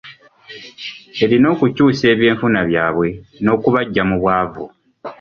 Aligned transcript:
Erina 1.23 1.47
okukyusa 1.53 2.03
ebyenfuna 2.13 2.59
byabwe 2.69 3.07
n’okubaggya 3.43 4.03
mu 4.09 4.15
bwavu. 4.21 4.65